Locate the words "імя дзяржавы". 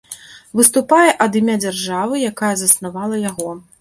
1.41-2.15